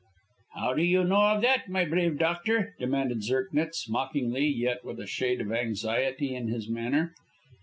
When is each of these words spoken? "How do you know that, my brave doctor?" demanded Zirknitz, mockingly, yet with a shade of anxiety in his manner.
"How 0.55 0.73
do 0.73 0.81
you 0.81 1.03
know 1.03 1.39
that, 1.39 1.69
my 1.69 1.85
brave 1.85 2.17
doctor?" 2.17 2.73
demanded 2.79 3.21
Zirknitz, 3.21 3.87
mockingly, 3.87 4.47
yet 4.47 4.83
with 4.83 4.99
a 4.99 5.05
shade 5.05 5.39
of 5.41 5.51
anxiety 5.51 6.33
in 6.33 6.47
his 6.47 6.67
manner. 6.67 7.13